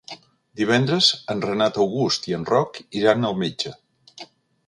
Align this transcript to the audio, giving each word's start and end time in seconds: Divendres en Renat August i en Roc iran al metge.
Divendres 0.61 1.09
en 1.33 1.43
Renat 1.43 1.77
August 1.83 2.25
i 2.31 2.35
en 2.39 2.47
Roc 2.53 2.81
iran 3.01 3.27
al 3.29 3.39
metge. 3.43 3.75